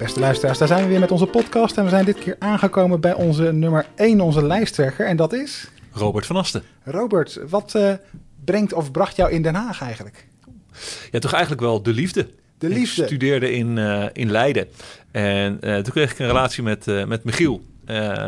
beste 0.00 0.20
luisteraars, 0.20 0.58
daar 0.58 0.68
zijn 0.68 0.82
we 0.82 0.88
weer 0.88 1.00
met 1.00 1.10
onze 1.10 1.26
podcast. 1.26 1.76
En 1.76 1.84
we 1.84 1.90
zijn 1.90 2.04
dit 2.04 2.18
keer 2.18 2.36
aangekomen 2.38 3.00
bij 3.00 3.14
onze 3.14 3.52
nummer 3.52 3.86
1, 3.94 4.20
onze 4.20 4.46
lijsttrekker. 4.46 5.06
En 5.06 5.16
dat 5.16 5.32
is... 5.32 5.68
Robert 5.92 6.26
van 6.26 6.36
Asten. 6.36 6.62
Robert, 6.84 7.40
wat 7.48 7.74
uh, 7.76 7.92
brengt 8.44 8.72
of 8.72 8.90
bracht 8.90 9.16
jou 9.16 9.30
in 9.30 9.42
Den 9.42 9.54
Haag 9.54 9.82
eigenlijk? 9.82 10.26
Ja, 11.10 11.18
toch 11.18 11.32
eigenlijk 11.32 11.62
wel 11.62 11.82
de 11.82 11.92
liefde. 11.92 12.28
De 12.58 12.68
liefde. 12.68 13.02
Ik 13.02 13.06
studeerde 13.08 13.52
in, 13.52 13.76
uh, 13.76 14.04
in 14.12 14.30
Leiden. 14.30 14.68
En 15.10 15.58
uh, 15.60 15.74
toen 15.74 15.92
kreeg 15.92 16.12
ik 16.12 16.18
een 16.18 16.26
relatie 16.26 16.62
met, 16.62 16.86
met 17.06 17.24
Michiel. 17.24 17.62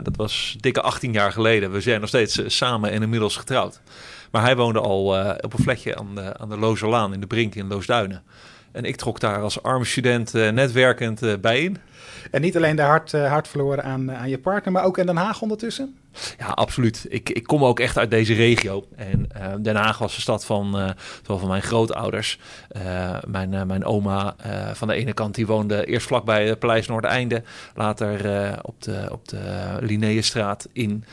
dat 0.02 0.16
was 0.16 0.57
dikke 0.61 0.80
18 0.80 1.12
jaar 1.12 1.32
geleden. 1.32 1.73
We 1.73 1.80
zijn 1.80 2.00
nog 2.00 2.09
steeds 2.09 2.41
samen 2.46 2.91
en 2.91 3.02
inmiddels 3.02 3.36
getrouwd. 3.36 3.80
Maar 4.30 4.43
hij 4.43 4.57
woonde 4.57 4.80
al 4.80 5.04
op 5.41 5.52
een 5.52 5.64
vlekje 5.64 5.96
aan 5.96 6.14
de, 6.14 6.39
aan 6.39 6.48
de 6.48 6.59
Lozerlaan 6.59 7.12
in 7.12 7.20
de 7.20 7.27
Brink 7.27 7.54
in 7.54 7.68
Loosduinen. 7.68 8.23
En 8.73 8.85
ik 8.85 8.97
trok 8.97 9.21
daar 9.21 9.41
als 9.41 9.62
arme 9.62 9.85
student 9.85 10.35
uh, 10.35 10.51
netwerkend 10.51 11.23
uh, 11.23 11.35
bij 11.41 11.62
in. 11.62 11.77
En 12.31 12.41
niet 12.41 12.57
alleen 12.57 12.77
de 12.77 12.83
hart, 12.83 13.12
uh, 13.12 13.31
hart 13.31 13.48
verloren 13.48 13.85
aan, 13.85 14.12
aan 14.12 14.29
je 14.29 14.39
partner, 14.39 14.73
maar 14.73 14.85
ook 14.85 14.98
in 14.98 15.07
Den 15.07 15.17
Haag 15.17 15.43
ondertussen? 15.43 15.97
Ja, 16.39 16.47
absoluut. 16.47 17.07
Ik, 17.09 17.30
ik 17.30 17.43
kom 17.43 17.65
ook 17.65 17.80
echt 17.80 17.98
uit 17.98 18.11
deze 18.11 18.34
regio. 18.34 18.87
En 18.97 19.29
Den 19.62 19.77
Haag 19.77 19.98
was 19.98 20.15
de 20.15 20.20
stad 20.20 20.45
van, 20.45 20.95
van 21.23 21.48
mijn 21.48 21.62
grootouders. 21.62 22.39
mijn, 23.27 23.66
mijn 23.66 23.84
oma 23.84 24.37
van 24.73 24.89
de 24.89 24.95
ene 24.95 25.12
kant 25.12 25.34
die 25.34 25.47
woonde 25.47 25.84
eerst 25.84 26.06
vlakbij 26.06 26.47
het 26.47 26.59
Paleis 26.59 26.87
Noordeinde. 26.87 27.43
Later 27.75 28.59
op 28.62 28.83
de, 28.83 29.09
op 29.11 29.29
de 29.29 30.61
in, 30.73 31.05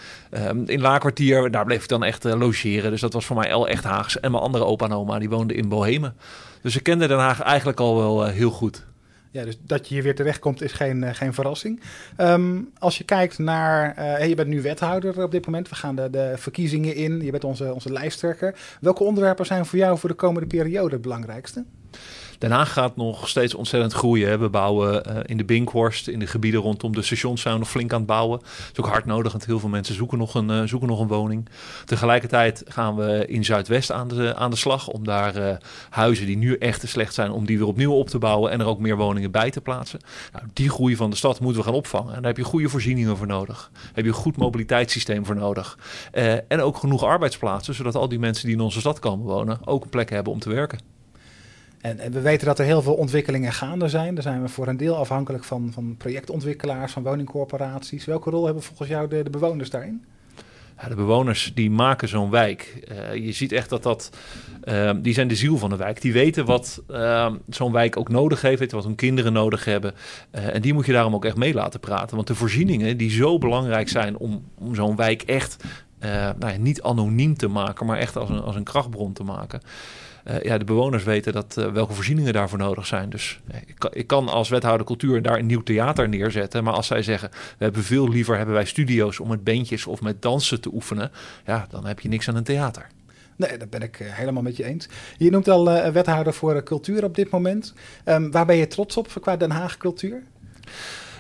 in 0.65 0.81
Laakkwartier. 0.81 1.51
Daar 1.51 1.65
bleef 1.65 1.83
ik 1.83 1.89
dan 1.89 2.03
echt 2.03 2.23
logeren. 2.23 2.91
Dus 2.91 3.01
dat 3.01 3.13
was 3.13 3.25
voor 3.25 3.35
mij 3.35 3.53
al 3.53 3.67
echt 3.67 3.83
Haags. 3.83 4.19
En 4.19 4.31
mijn 4.31 4.43
andere 4.43 4.65
opa 4.65 4.85
en 4.85 4.93
oma 4.93 5.19
die 5.19 5.29
woonden 5.29 5.57
in 5.57 5.69
Bohemen. 5.69 6.15
Dus 6.61 6.75
ik 6.75 6.83
kende 6.83 7.07
Den 7.07 7.17
Haag 7.17 7.41
eigenlijk 7.41 7.79
al 7.79 7.95
wel 7.97 8.27
uh, 8.27 8.33
heel 8.33 8.49
goed. 8.49 8.85
Ja, 9.31 9.45
dus 9.45 9.57
dat 9.61 9.87
je 9.87 9.93
hier 9.93 10.03
weer 10.03 10.15
terechtkomt 10.15 10.61
is 10.61 10.71
geen, 10.71 11.01
uh, 11.01 11.09
geen 11.13 11.33
verrassing. 11.33 11.81
Um, 12.17 12.69
als 12.77 12.97
je 12.97 13.03
kijkt 13.03 13.37
naar, 13.37 13.95
uh, 13.97 14.27
je 14.27 14.35
bent 14.35 14.47
nu 14.47 14.61
wethouder 14.61 15.23
op 15.23 15.31
dit 15.31 15.45
moment. 15.45 15.69
We 15.69 15.75
gaan 15.75 15.95
de, 15.95 16.09
de 16.09 16.33
verkiezingen 16.35 16.95
in. 16.95 17.21
Je 17.21 17.31
bent 17.31 17.43
onze, 17.43 17.73
onze 17.73 17.91
lijsttrekker. 17.91 18.55
Welke 18.81 19.03
onderwerpen 19.03 19.45
zijn 19.45 19.65
voor 19.65 19.79
jou 19.79 19.97
voor 19.97 20.09
de 20.09 20.15
komende 20.15 20.47
periode 20.47 20.93
het 20.93 21.01
belangrijkste? 21.01 21.65
Haag 22.47 22.73
gaat 22.73 22.95
nog 22.95 23.29
steeds 23.29 23.53
ontzettend 23.53 23.93
groeien. 23.93 24.39
We 24.39 24.49
bouwen 24.49 25.09
uh, 25.09 25.17
in 25.25 25.37
de 25.37 25.45
Binkhorst, 25.45 26.07
in 26.07 26.19
de 26.19 26.27
gebieden 26.27 26.61
rondom 26.61 26.93
de 26.93 27.01
stations 27.01 27.41
zijn 27.41 27.53
we 27.53 27.59
nog 27.59 27.69
flink 27.69 27.91
aan 27.91 27.97
het 27.97 28.07
bouwen. 28.07 28.39
Dat 28.39 28.69
is 28.71 28.79
ook 28.79 28.87
hard 28.87 29.05
nodig, 29.05 29.31
want 29.31 29.45
heel 29.45 29.59
veel 29.59 29.69
mensen 29.69 29.95
zoeken 29.95 30.17
nog 30.17 30.33
een, 30.33 30.49
uh, 30.49 30.63
zoeken 30.63 30.87
nog 30.87 30.99
een 30.99 31.07
woning. 31.07 31.49
Tegelijkertijd 31.85 32.63
gaan 32.67 32.95
we 32.95 33.25
in 33.27 33.45
Zuidwest 33.45 33.91
aan 33.91 34.07
de, 34.07 34.35
aan 34.35 34.49
de 34.49 34.55
slag 34.55 34.87
om 34.87 35.03
daar 35.03 35.37
uh, 35.37 35.55
huizen 35.89 36.25
die 36.25 36.37
nu 36.37 36.55
echt 36.55 36.79
te 36.79 36.87
slecht 36.87 37.13
zijn, 37.13 37.31
om 37.31 37.45
die 37.45 37.57
weer 37.57 37.67
opnieuw 37.67 37.93
op 37.93 38.09
te 38.09 38.17
bouwen 38.17 38.51
en 38.51 38.59
er 38.59 38.65
ook 38.65 38.79
meer 38.79 38.97
woningen 38.97 39.31
bij 39.31 39.51
te 39.51 39.61
plaatsen. 39.61 39.99
Nou, 40.33 40.45
die 40.53 40.69
groei 40.69 40.95
van 40.95 41.09
de 41.09 41.15
stad 41.15 41.39
moeten 41.39 41.61
we 41.61 41.67
gaan 41.67 41.77
opvangen. 41.77 42.09
En 42.15 42.21
daar 42.21 42.31
heb 42.31 42.37
je 42.37 42.43
goede 42.43 42.69
voorzieningen 42.69 43.17
voor 43.17 43.27
nodig. 43.27 43.71
Heb 43.93 44.03
je 44.03 44.09
een 44.09 44.17
goed 44.17 44.37
mobiliteitssysteem 44.37 45.25
voor 45.25 45.35
nodig. 45.35 45.77
en 46.47 46.61
ook 46.61 46.77
genoeg 46.77 47.03
arbeidsplaatsen, 47.03 47.73
zodat 47.73 47.95
al 47.95 48.09
die 48.09 48.19
mensen 48.19 48.45
die 48.45 48.55
in 48.55 48.61
onze 48.61 48.79
stad 48.79 48.99
komen 48.99 49.25
wonen 49.25 49.59
ook 49.65 49.83
een 49.83 49.89
plek 49.89 50.09
hebben 50.09 50.33
om 50.33 50.39
te 50.39 50.49
werken. 50.49 50.98
En, 51.81 52.11
we 52.11 52.21
weten 52.21 52.47
dat 52.47 52.59
er 52.59 52.65
heel 52.65 52.81
veel 52.81 52.93
ontwikkelingen 52.93 53.53
gaande 53.53 53.87
zijn. 53.87 54.13
Daar 54.13 54.23
zijn 54.23 54.41
we 54.41 54.47
voor 54.47 54.67
een 54.67 54.77
deel 54.77 54.97
afhankelijk 54.97 55.43
van, 55.43 55.71
van 55.73 55.95
projectontwikkelaars, 55.97 56.91
van 56.91 57.03
woningcorporaties. 57.03 58.05
Welke 58.05 58.29
rol 58.29 58.45
hebben 58.45 58.63
volgens 58.63 58.89
jou 58.89 59.07
de, 59.07 59.29
bewoners 59.31 59.69
daarin? 59.69 60.03
Ja, 60.81 60.87
de 60.87 60.95
bewoners 60.95 61.51
die 61.55 61.71
maken 61.71 62.07
zo'n 62.07 62.29
wijk. 62.29 62.87
Uh, 62.91 63.25
je 63.25 63.31
ziet 63.31 63.51
echt 63.51 63.69
dat 63.69 63.83
dat, 63.83 64.09
uh, 64.63 64.91
die 65.01 65.13
zijn 65.13 65.27
de 65.27 65.35
ziel 65.35 65.57
van 65.57 65.69
de 65.69 65.75
wijk. 65.75 66.01
Die 66.01 66.13
weten 66.13 66.45
wat 66.45 66.81
uh, 66.91 67.31
zo'n 67.49 67.71
wijk 67.71 67.97
ook 67.97 68.09
nodig 68.09 68.41
heeft, 68.41 68.59
weten 68.59 68.77
wat 68.77 68.85
hun 68.85 68.95
kinderen 68.95 69.33
nodig 69.33 69.65
hebben. 69.65 69.93
Eh, 70.31 70.55
en 70.55 70.61
die 70.61 70.73
moet 70.73 70.85
je 70.85 70.91
daarom 70.91 71.15
ook 71.15 71.25
echt 71.25 71.37
mee 71.37 71.53
laten 71.53 71.79
praten. 71.79 72.15
Want 72.15 72.27
de 72.27 72.35
voorzieningen 72.35 72.97
die 72.97 73.11
zo 73.11 73.37
belangrijk 73.37 73.89
zijn 73.89 74.17
om, 74.17 74.43
om 74.57 74.75
zo'n 74.75 74.95
wijk 74.95 75.21
echt 75.21 75.63
nou 76.39 76.51
ja, 76.51 76.57
niet 76.57 76.81
anoniem 76.81 77.37
te 77.37 77.47
maken, 77.47 77.85
maar 77.85 77.97
echt 77.97 78.15
als 78.15 78.29
een, 78.29 78.41
als 78.41 78.55
een 78.55 78.63
krachtbron 78.63 79.13
te 79.13 79.23
maken 79.23 79.61
uh, 80.27 80.41
ja, 80.41 80.57
de 80.57 80.65
bewoners 80.65 81.03
weten 81.03 81.33
dat, 81.33 81.55
uh, 81.59 81.71
welke 81.71 81.93
voorzieningen 81.93 82.33
daarvoor 82.33 82.57
nodig 82.57 82.85
zijn. 82.85 83.09
Dus 83.09 83.39
uh, 83.51 83.55
ik, 83.91 84.07
kan, 84.07 84.27
als 84.27 84.49
wethouder 84.49 84.85
cultuur 84.85 85.21
daar 85.21 85.39
een 85.39 85.45
nieuw 85.45 85.63
theater 85.63 86.09
neerzetten. 86.09 86.63
Maar 86.63 86.73
als 86.73 86.87
zij 86.87 87.01
zeggen, 87.01 87.29
we 87.57 87.63
hebben 87.63 87.83
veel 87.83 88.09
liever 88.09 88.37
hebben 88.37 88.55
wij 88.55 88.65
studio's 88.65 89.19
om 89.19 89.27
met 89.27 89.43
bandjes 89.43 89.85
of 89.85 90.01
met 90.01 90.21
dansen 90.21 90.61
te 90.61 90.73
oefenen. 90.73 91.11
Ja, 91.45 91.67
dan 91.69 91.85
heb 91.85 91.99
je 91.99 92.09
niks 92.09 92.29
aan 92.29 92.35
een 92.35 92.43
theater. 92.43 92.87
Nee, 93.35 93.57
dat 93.57 93.69
ben 93.69 93.81
ik 93.81 93.97
helemaal 94.01 94.43
met 94.43 94.57
je 94.57 94.63
eens. 94.63 94.87
Je 95.17 95.29
noemt 95.29 95.47
al 95.47 95.91
wethouder 95.91 96.33
voor 96.33 96.63
cultuur 96.63 97.03
op 97.03 97.15
dit 97.15 97.29
moment. 97.29 97.73
Um, 98.05 98.31
waar 98.31 98.45
ben 98.45 98.55
je 98.55 98.67
trots 98.67 98.97
op 98.97 99.07
qua 99.21 99.37
Den 99.37 99.51
Haag 99.51 99.77
cultuur? 99.77 100.23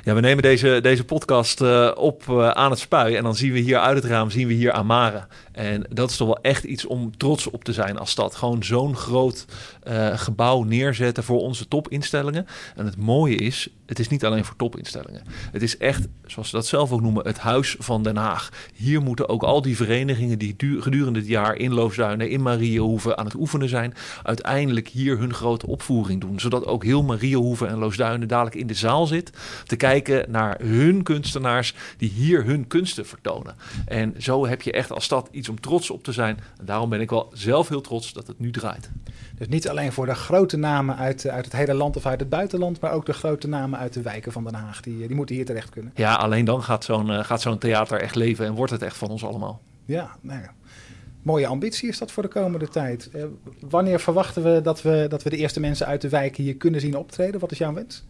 Ja, 0.03 0.13
we 0.13 0.21
nemen 0.21 0.43
deze, 0.43 0.79
deze 0.81 1.03
podcast 1.03 1.61
uh, 1.61 1.91
op 1.95 2.23
uh, 2.29 2.49
aan 2.49 2.69
het 2.69 2.79
spui. 2.79 3.15
En 3.15 3.23
dan 3.23 3.35
zien 3.35 3.51
we 3.51 3.59
hier 3.59 3.79
uit 3.79 3.95
het 3.95 4.11
raam 4.11 4.29
zien 4.29 4.47
we 4.47 4.53
hier 4.53 4.71
Amare. 4.71 5.27
En 5.51 5.85
dat 5.89 6.09
is 6.09 6.17
toch 6.17 6.27
wel 6.27 6.41
echt 6.41 6.63
iets 6.63 6.85
om 6.85 7.17
trots 7.17 7.49
op 7.49 7.63
te 7.63 7.73
zijn 7.73 7.97
als 7.97 8.09
stad. 8.09 8.35
Gewoon 8.35 8.63
zo'n 8.63 8.95
groot 8.95 9.45
uh, 9.87 10.17
gebouw 10.17 10.63
neerzetten 10.63 11.23
voor 11.23 11.39
onze 11.39 11.67
topinstellingen. 11.67 12.45
En 12.75 12.85
het 12.85 12.97
mooie 12.97 13.35
is, 13.35 13.69
het 13.89 13.99
is 13.99 14.07
niet 14.07 14.25
alleen 14.25 14.45
voor 14.45 14.55
topinstellingen. 14.55 15.21
Het 15.51 15.61
is 15.61 15.77
echt, 15.77 16.07
zoals 16.25 16.49
ze 16.49 16.55
dat 16.55 16.65
zelf 16.65 16.91
ook 16.91 17.01
noemen, 17.01 17.25
het 17.25 17.37
huis 17.37 17.75
van 17.79 18.03
Den 18.03 18.17
Haag. 18.17 18.49
Hier 18.73 19.01
moeten 19.01 19.29
ook 19.29 19.43
al 19.43 19.61
die 19.61 19.75
verenigingen 19.75 20.39
die 20.39 20.55
gedurende 20.57 21.19
het 21.19 21.27
jaar 21.27 21.55
in 21.55 21.73
Loosduinen, 21.73 22.29
in 22.29 22.41
Mariehoeven 22.41 23.17
aan 23.17 23.25
het 23.25 23.35
oefenen 23.35 23.69
zijn, 23.69 23.93
uiteindelijk 24.23 24.87
hier 24.87 25.17
hun 25.17 25.33
grote 25.33 25.67
opvoering 25.67 26.21
doen. 26.21 26.39
Zodat 26.39 26.65
ook 26.65 26.83
heel 26.83 27.03
Mariehoeven 27.03 27.67
en 27.67 27.77
Loosduinen 27.77 28.27
dadelijk 28.27 28.55
in 28.55 28.67
de 28.67 28.73
zaal 28.73 29.07
zit 29.07 29.31
te 29.65 29.75
kijken 29.75 30.31
naar 30.31 30.59
hun 30.61 31.03
kunstenaars 31.03 31.73
die 31.97 32.09
hier 32.09 32.45
hun 32.45 32.67
kunsten 32.67 33.05
vertonen. 33.05 33.55
En 33.85 34.15
zo 34.17 34.47
heb 34.47 34.61
je 34.61 34.71
echt 34.71 34.91
als 34.91 35.03
stad 35.03 35.29
iets 35.31 35.49
om 35.49 35.59
trots 35.59 35.89
op 35.89 36.03
te 36.03 36.11
zijn. 36.11 36.39
En 36.59 36.65
daarom 36.65 36.89
ben 36.89 37.01
ik 37.01 37.09
wel 37.09 37.29
zelf 37.33 37.69
heel 37.69 37.81
trots 37.81 38.13
dat 38.13 38.27
het 38.27 38.39
nu 38.39 38.51
draait. 38.51 38.89
Dus 39.37 39.47
niet 39.47 39.69
alleen 39.69 39.91
voor 39.91 40.05
de 40.05 40.15
grote 40.15 40.57
namen 40.57 40.97
uit, 40.97 41.27
uit 41.27 41.45
het 41.45 41.53
hele 41.53 41.73
land 41.73 41.95
of 41.95 42.05
uit 42.05 42.19
het 42.19 42.29
buitenland, 42.29 42.79
maar 42.79 42.91
ook 42.91 43.05
de 43.05 43.13
grote 43.13 43.47
namen 43.47 43.78
uit 43.79 43.93
de 43.93 44.01
wijken 44.01 44.31
van 44.31 44.43
Den 44.43 44.53
Haag. 44.53 44.81
Die, 44.81 45.07
die 45.07 45.15
moeten 45.15 45.35
hier 45.35 45.45
terecht 45.45 45.69
kunnen. 45.69 45.91
Ja, 45.95 46.13
alleen 46.15 46.45
dan 46.45 46.63
gaat 46.63 46.83
zo'n 46.83 47.09
uh, 47.09 47.23
gaat 47.23 47.41
zo'n 47.41 47.57
theater 47.57 47.99
echt 48.01 48.15
leven 48.15 48.45
en 48.45 48.53
wordt 48.53 48.71
het 48.71 48.81
echt 48.81 48.97
van 48.97 49.09
ons 49.09 49.25
allemaal. 49.25 49.61
Ja, 49.85 50.15
nou 50.21 50.41
ja. 50.41 50.53
Mooie 51.21 51.47
ambitie 51.47 51.89
is 51.89 51.97
dat 51.97 52.11
voor 52.11 52.23
de 52.23 52.29
komende 52.29 52.67
tijd. 52.67 53.09
Uh, 53.15 53.23
wanneer 53.69 53.99
verwachten 53.99 54.43
we 54.43 54.61
dat, 54.61 54.81
we 54.81 55.05
dat 55.09 55.23
we 55.23 55.29
de 55.29 55.37
eerste 55.37 55.59
mensen 55.59 55.85
uit 55.85 56.01
de 56.01 56.09
wijken 56.09 56.43
hier 56.43 56.55
kunnen 56.55 56.81
zien 56.81 56.97
optreden? 56.97 57.39
Wat 57.39 57.51
is 57.51 57.57
jouw 57.57 57.73
wens? 57.73 58.03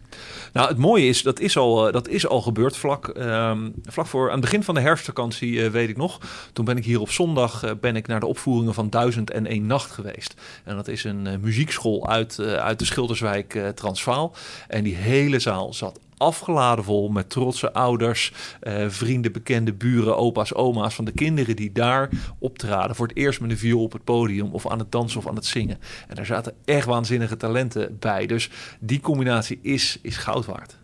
Nou, 0.52 0.68
het 0.68 0.76
mooie 0.76 1.06
is, 1.06 1.22
dat 1.22 1.40
is 1.40 1.56
al, 1.56 1.92
dat 1.92 2.08
is 2.08 2.26
al 2.26 2.42
gebeurd 2.42 2.76
vlak, 2.76 3.06
um, 3.16 3.72
vlak 3.82 4.06
voor 4.06 4.26
aan 4.26 4.32
het 4.32 4.40
begin 4.40 4.62
van 4.62 4.74
de 4.74 4.80
herfstvakantie, 4.80 5.52
uh, 5.52 5.68
weet 5.68 5.88
ik 5.88 5.96
nog. 5.96 6.20
Toen 6.52 6.64
ben 6.64 6.76
ik 6.76 6.84
hier 6.84 7.00
op 7.00 7.10
zondag 7.10 7.78
ben 7.80 7.96
ik 7.96 8.06
naar 8.06 8.20
de 8.20 8.26
opvoeringen 8.26 8.74
van 8.74 8.90
Duizend 8.90 9.30
en 9.30 9.46
één 9.46 9.66
Nacht 9.66 9.90
geweest. 9.90 10.34
En 10.64 10.76
dat 10.76 10.88
is 10.88 11.04
een 11.04 11.40
muziekschool 11.40 12.08
uit, 12.08 12.38
uit 12.40 12.78
de 12.78 12.84
Schilderswijk 12.84 13.72
Transvaal. 13.74 14.34
En 14.68 14.84
die 14.84 14.96
hele 14.96 15.38
zaal 15.38 15.74
zat 15.74 15.98
afgeladen 16.20 16.84
vol 16.84 17.08
met 17.08 17.30
trotse 17.30 17.72
ouders, 17.72 18.32
eh, 18.60 18.84
vrienden, 18.88 19.32
bekende 19.32 19.72
buren, 19.72 20.16
opa's, 20.16 20.54
oma's 20.54 20.94
van 20.94 21.04
de 21.04 21.12
kinderen 21.12 21.56
die 21.56 21.72
daar 21.72 22.08
optraden. 22.38 22.96
Voor 22.96 23.06
het 23.06 23.16
eerst 23.16 23.40
met 23.40 23.50
een 23.50 23.58
viool 23.58 23.82
op 23.82 23.92
het 23.92 24.04
podium 24.04 24.52
of 24.52 24.68
aan 24.68 24.78
het 24.78 24.92
dansen 24.92 25.18
of 25.18 25.28
aan 25.28 25.34
het 25.34 25.46
zingen. 25.46 25.78
En 26.08 26.14
daar 26.14 26.26
zaten 26.26 26.54
echt 26.64 26.86
waanzinnige 26.86 27.36
talenten 27.36 27.96
bij. 27.98 28.26
Dus 28.26 28.50
die 28.80 29.00
combinatie 29.00 29.58
is, 29.62 29.98
is 30.02 30.16
goud 30.16 30.46
waard. 30.46 30.78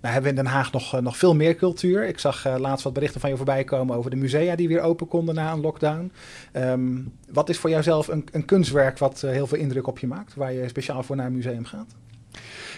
Nou 0.00 0.12
hebben 0.12 0.32
we 0.32 0.38
in 0.38 0.44
Den 0.44 0.52
Haag 0.52 0.72
nog, 0.72 0.94
uh, 0.94 1.00
nog 1.00 1.16
veel 1.16 1.34
meer 1.34 1.54
cultuur. 1.54 2.06
Ik 2.06 2.18
zag 2.18 2.46
uh, 2.46 2.54
laatst 2.58 2.84
wat 2.84 2.92
berichten 2.92 3.20
van 3.20 3.30
je 3.30 3.36
voorbij 3.36 3.64
komen 3.64 3.96
over 3.96 4.10
de 4.10 4.16
musea 4.16 4.56
die 4.56 4.68
weer 4.68 4.80
open 4.80 5.08
konden 5.08 5.34
na 5.34 5.52
een 5.52 5.60
lockdown. 5.60 6.12
Um, 6.52 7.12
wat 7.30 7.48
is 7.48 7.58
voor 7.58 7.70
jouzelf 7.70 8.08
een, 8.08 8.26
een 8.32 8.44
kunstwerk 8.44 8.98
wat 8.98 9.20
heel 9.20 9.46
veel 9.46 9.58
indruk 9.58 9.86
op 9.86 9.98
je 9.98 10.06
maakt, 10.06 10.34
waar 10.34 10.52
je 10.52 10.68
speciaal 10.68 11.02
voor 11.02 11.16
naar 11.16 11.26
een 11.26 11.34
museum 11.34 11.64
gaat? 11.64 11.94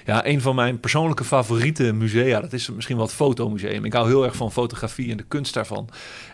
Ja, 0.04 0.26
een 0.26 0.40
van 0.40 0.54
mijn 0.54 0.80
persoonlijke 0.80 1.24
favoriete 1.24 1.92
musea, 1.92 2.40
dat 2.40 2.52
is 2.52 2.70
misschien 2.70 2.96
wel 2.96 3.06
het 3.06 3.14
fotomuseum. 3.14 3.84
Ik 3.84 3.92
hou 3.92 4.08
heel 4.08 4.24
erg 4.24 4.36
van 4.36 4.52
fotografie 4.52 5.10
en 5.10 5.16
de 5.16 5.24
kunst 5.28 5.54
daarvan. 5.54 5.88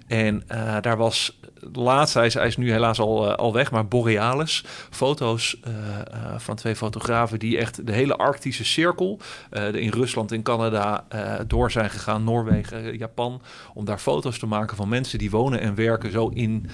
En 0.06 0.42
uh, 0.52 0.76
daar 0.80 0.96
was 0.96 1.40
laatst, 1.72 2.14
hij 2.14 2.26
is, 2.26 2.34
hij 2.34 2.46
is 2.46 2.56
nu 2.56 2.70
helaas 2.70 3.00
al, 3.00 3.28
uh, 3.28 3.34
al 3.34 3.52
weg, 3.52 3.70
maar 3.70 3.88
Borealis. 3.88 4.64
Foto's 4.90 5.60
uh, 5.68 5.74
van 6.36 6.56
twee 6.56 6.76
fotografen 6.76 7.38
die 7.38 7.58
echt 7.58 7.86
de 7.86 7.92
hele 7.92 8.16
Arctische 8.16 8.64
cirkel, 8.64 9.20
in 9.72 9.90
Rusland, 9.90 10.32
in 10.32 10.42
Canada, 10.42 11.04
door 11.46 11.70
zijn 11.70 11.90
gegaan, 11.90 12.24
Noorwegen, 12.24 12.96
Japan, 12.96 13.42
om 13.74 13.84
daar 13.84 13.98
foto's 13.98 14.38
te 14.38 14.46
maken 14.46 14.76
van 14.76 14.88
mensen 14.88 15.18
die 15.18 15.30
wonen 15.30 15.60
en 15.60 15.74
werken 15.74 16.10
zo 16.10 16.28
in, 16.28 16.66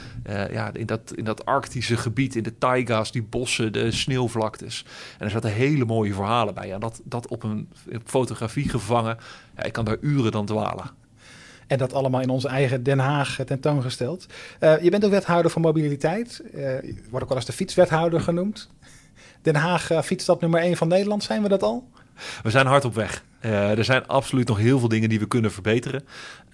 ja, 0.51 0.71
in, 0.73 0.87
dat, 0.87 1.13
in 1.15 1.25
dat 1.25 1.47
Arctische 1.47 1.97
gebied, 1.97 2.37
in 2.37 2.43
de 2.43 2.59
taiga's, 2.59 3.13
die 3.13 3.23
bossen, 3.23 3.73
de 3.73 3.91
sneeuwvlaktes. 3.91 4.85
En 5.19 5.25
er 5.25 5.31
zaten 5.31 5.53
hele 5.53 5.85
mooie 5.85 6.15
verhalen 6.15 6.55
bij. 6.55 6.72
Ja, 6.73 6.79
dat, 6.79 7.01
dat 7.05 7.29
op 7.29 7.43
een 7.43 7.69
fotografie 8.05 8.69
gevangen, 8.69 9.17
ja, 9.57 9.63
ik 9.63 9.73
kan 9.73 9.85
daar 9.85 9.97
uren 10.01 10.33
dan 10.33 10.47
dwalen. 10.47 10.91
En 11.67 11.79
dat 11.79 11.93
allemaal 11.93 12.21
in 12.21 12.31
onze 12.31 12.49
eigen 12.49 12.83
Den 12.83 12.99
Haag 12.99 13.39
tentoongesteld. 13.47 14.27
Uh, 14.61 14.83
je 14.83 14.91
bent 14.91 15.05
ook 15.05 15.11
wethouder 15.11 15.51
van 15.51 15.63
mobiliteit. 15.63 16.43
Uh, 16.55 16.71
wordt 16.83 17.23
ook 17.23 17.29
wel 17.29 17.37
eens 17.37 17.47
de 17.47 17.53
fietswethouder 17.53 18.21
genoemd. 18.21 18.69
Den 19.43 19.55
Haag 19.55 19.91
uh, 19.91 20.03
fietsstad 20.03 20.41
nummer 20.41 20.61
1 20.61 20.77
van 20.77 20.89
Nederland, 20.89 21.23
zijn 21.23 21.43
we 21.43 21.49
dat 21.49 21.63
al? 21.63 21.89
We 22.43 22.51
zijn 22.51 22.67
hard 22.67 22.85
op 22.85 22.95
weg. 22.95 23.25
Uh, 23.45 23.79
er 23.79 23.85
zijn 23.85 24.07
absoluut 24.07 24.49
nog 24.49 24.59
heel 24.59 24.79
veel 24.79 24.89
dingen 24.89 25.09
die 25.09 25.19
we 25.19 25.27
kunnen 25.27 25.53
verbeteren. 25.53 26.05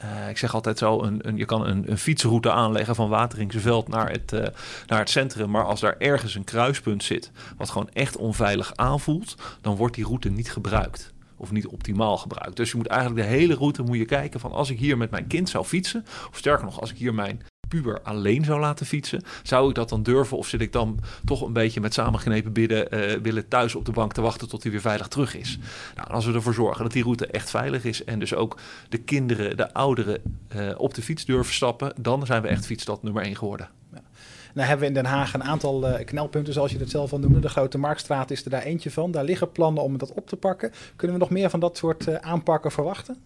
Uh, 0.05 0.29
ik 0.29 0.39
zeg 0.39 0.55
altijd 0.55 0.79
zo, 0.79 1.03
een, 1.03 1.29
een, 1.29 1.37
je 1.37 1.45
kan 1.45 1.67
een, 1.67 1.91
een, 1.91 1.99
fietsroute 1.99 2.51
aanleggen 2.51 2.95
van 2.95 3.09
Wateringsveld 3.09 3.89
naar 3.89 4.11
het, 4.11 4.33
uh, 4.33 4.41
naar 4.87 4.99
het 4.99 5.11
centrum. 5.11 5.51
Maar 5.51 5.65
als 5.65 5.81
daar 5.81 5.97
ergens 5.99 6.35
een 6.35 6.45
kruispunt 6.45 7.05
zit, 7.05 7.31
wat 7.57 7.71
gewoon 7.71 7.91
echt 7.93 8.17
onveilig 8.17 8.77
aanvoelt, 8.77 9.37
dan 9.61 9.77
wordt 9.77 9.95
die 9.95 10.05
route 10.05 10.29
niet 10.29 10.53
gebruikt 10.53 11.13
of 11.37 11.51
niet 11.51 11.67
optimaal 11.67 12.17
gebruikt. 12.17 12.57
Dus 12.57 12.71
je 12.71 12.77
moet 12.77 12.87
eigenlijk 12.87 13.23
de 13.23 13.35
hele 13.35 13.55
route 13.55 13.83
moet 13.83 13.97
je 13.97 14.05
kijken 14.05 14.41
van 14.41 14.53
als 14.53 14.71
ik 14.71 14.79
hier 14.79 14.97
met 14.97 15.11
mijn 15.11 15.27
kind 15.27 15.49
zou 15.49 15.65
fietsen, 15.65 16.05
of 16.31 16.37
sterker 16.37 16.65
nog, 16.65 16.81
als 16.81 16.91
ik 16.91 16.97
hier 16.97 17.15
mijn 17.15 17.43
puber 17.69 18.03
alleen 18.03 18.45
zou 18.45 18.61
laten 18.61 18.87
fietsen, 18.87 19.23
zou 19.43 19.69
ik 19.69 19.75
dat 19.75 19.89
dan 19.89 20.03
durven 20.03 20.37
of 20.37 20.49
zit 20.49 20.61
ik 20.61 20.73
dan 20.73 20.99
toch 21.25 21.43
een 21.43 21.53
beetje 21.53 21.81
met 21.81 21.95
samengeknepen 21.95 22.53
bidden 22.53 22.95
uh, 22.95 23.21
willen 23.23 23.49
thuis 23.49 23.75
op 23.75 23.85
de 23.85 23.93
bank 23.93 24.13
te 24.13 24.21
wachten 24.21 24.49
tot 24.49 24.63
hij 24.63 24.73
weer 24.73 24.81
veilig 24.81 25.09
terug 25.09 25.37
is? 25.37 25.59
Nou, 25.97 26.09
als 26.09 26.27
we 26.27 26.33
ervoor 26.33 26.55
zorgen 26.55 26.83
dat 26.83 26.93
die 26.93 27.03
route 27.03 27.27
echt 27.27 27.51
veilig 27.51 27.85
is 27.85 28.05
en 28.05 28.19
dus 28.19 28.35
ook 28.35 28.59
de 28.89 28.99
kinderen, 28.99 29.57
de 29.57 29.73
ouderen 29.73 30.23
uh, 30.57 30.71
op 30.77 30.95
de 30.95 31.03
fiets 31.03 31.25
durven 31.25 31.55
stappen, 31.55 31.93
dan 32.01 32.27
zijn 32.27 32.43
we 32.43 32.49
echt 32.49 32.67
fietsstad 32.67 33.03
nummer 33.03 33.23
1 33.23 33.37
geworden. 33.37 33.69
Nou 34.55 34.71
hebben 34.71 34.89
we 34.89 34.95
in 34.95 35.03
Den 35.03 35.13
Haag 35.13 35.35
een 35.35 35.45
aantal 35.45 35.89
uh, 35.89 36.05
knelpunten, 36.05 36.53
zoals 36.53 36.73
je 36.73 36.79
het 36.79 36.91
zelf 36.91 37.13
al 37.13 37.19
noemde. 37.19 37.41
De 37.41 37.49
Grote 37.49 37.79
Marktstraat 37.79 38.31
is 38.31 38.45
er 38.45 38.51
daar 38.51 38.63
eentje 38.63 38.91
van. 38.91 39.11
Daar 39.11 39.25
liggen 39.25 39.53
plannen 39.53 39.83
om 39.83 39.99
dat 39.99 40.13
op 40.13 40.29
te 40.29 40.37
pakken. 40.37 40.73
Kunnen 40.97 41.17
we 41.17 41.23
nog 41.23 41.31
meer 41.31 41.51
van 41.51 41.61
dat 41.61 41.77
soort 41.77 42.23
aanpakken 42.23 42.71
verwachten? 42.71 43.17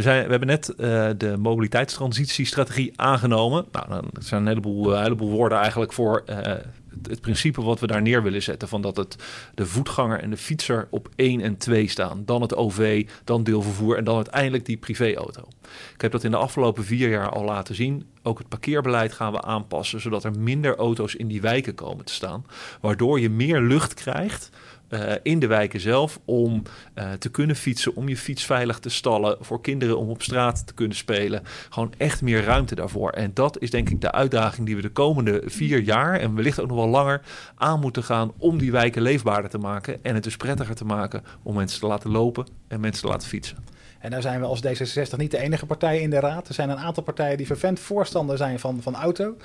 We, 0.00 0.06
zijn, 0.06 0.24
we 0.24 0.30
hebben 0.30 0.48
net 0.48 0.74
uh, 0.78 1.10
de 1.16 1.36
mobiliteitstransitiestrategie 1.36 2.92
aangenomen. 2.96 3.64
Nou, 3.72 3.88
dan 3.88 4.10
zijn 4.18 4.40
een 4.40 4.46
heleboel, 4.46 4.92
uh, 4.92 5.02
heleboel 5.02 5.30
woorden 5.30 5.58
eigenlijk 5.58 5.92
voor 5.92 6.22
het, 6.26 6.66
het, 7.08 7.20
principe 7.20 7.62
wat 7.62 7.80
we 7.80 7.86
daar 7.86 8.02
neer 8.02 8.22
willen 8.22 8.42
zetten. 8.42 8.68
Van 8.68 8.82
dat 8.82 8.96
het 8.96 9.16
de 9.54 9.66
voetganger 9.66 10.20
en 10.20 10.30
de 10.30 10.36
fietser 10.36 10.88
op 10.90 11.08
1 11.16 11.40
en 11.40 11.56
2 11.56 11.88
staan. 11.88 12.22
Dan 12.24 12.42
het 12.42 12.54
OV, 12.54 13.08
dan 13.24 13.44
deelvervoer 13.44 13.96
en 13.96 14.04
dan 14.04 14.16
uiteindelijk 14.16 14.66
die 14.66 14.76
privéauto. 14.76 15.48
Ik 15.94 16.00
heb 16.00 16.12
dat 16.12 16.24
in 16.24 16.30
de 16.30 16.36
afgelopen 16.36 16.84
vier 16.84 17.08
jaar 17.08 17.30
al 17.30 17.44
laten 17.44 17.74
zien. 17.74 18.06
Ook 18.22 18.38
het 18.38 18.48
parkeerbeleid 18.48 19.12
gaan 19.12 19.32
we 19.32 19.42
aanpassen, 19.42 20.00
zodat 20.00 20.24
er 20.24 20.38
minder 20.38 20.76
auto's 20.76 21.14
in 21.14 21.28
die 21.28 21.40
wijken 21.40 21.74
komen 21.74 22.04
te 22.04 22.14
staan. 22.14 22.46
Waardoor 22.80 23.20
je 23.20 23.30
meer 23.30 23.60
lucht 23.60 23.94
krijgt 23.94 24.50
uh, 24.90 25.12
in 25.22 25.38
de 25.38 25.46
wijken 25.46 25.80
zelf 25.80 26.20
om 26.24 26.62
uh, 26.94 27.12
te 27.12 27.30
kunnen 27.30 27.56
fietsen, 27.56 27.94
om 27.94 28.08
je 28.08 28.16
fiets 28.16 28.44
veilig 28.44 28.78
te 28.78 28.88
stallen, 28.88 29.36
voor 29.40 29.60
kinderen 29.60 29.98
om 29.98 30.08
op 30.08 30.22
straat 30.22 30.66
te 30.66 30.74
kunnen 30.74 30.96
spelen. 30.96 31.42
Gewoon 31.68 31.92
echt 31.96 32.22
meer 32.22 32.44
ruimte 32.44 32.74
daarvoor. 32.74 33.10
En 33.10 33.30
dat 33.34 33.60
is 33.60 33.70
denk 33.70 33.90
ik 33.90 34.00
de 34.00 34.12
uitdaging 34.12 34.66
die 34.66 34.76
we 34.76 34.82
de 34.82 34.90
komende 34.90 35.42
vier 35.46 35.80
jaar 35.80 36.20
en 36.20 36.34
wellicht 36.34 36.60
ook 36.60 36.68
nog 36.68 36.76
wel 36.76 36.88
langer 36.88 37.20
aan 37.54 37.80
moeten 37.80 38.04
gaan 38.04 38.32
om 38.38 38.58
die 38.58 38.72
wijken 38.72 39.02
leefbaarder 39.02 39.50
te 39.50 39.58
maken 39.58 39.98
en 40.02 40.14
het 40.14 40.24
dus 40.24 40.36
prettiger 40.36 40.74
te 40.74 40.84
maken 40.84 41.22
om 41.42 41.54
mensen 41.54 41.80
te 41.80 41.86
laten 41.86 42.10
lopen 42.10 42.46
en 42.68 42.80
mensen 42.80 43.02
te 43.02 43.08
laten 43.08 43.28
fietsen. 43.28 43.56
En 44.00 44.10
daar 44.10 44.22
zijn 44.22 44.40
we 44.40 44.46
als 44.46 44.62
D66 44.66 45.16
niet 45.16 45.30
de 45.30 45.38
enige 45.38 45.66
partij 45.66 46.00
in 46.00 46.10
de 46.10 46.20
raad. 46.20 46.48
Er 46.48 46.54
zijn 46.54 46.70
een 46.70 46.78
aantal 46.78 47.02
partijen 47.02 47.36
die 47.36 47.46
vervent 47.46 47.80
voorstander 47.80 48.36
zijn 48.36 48.58
van, 48.58 48.82
van 48.82 48.94
auto. 48.94 49.36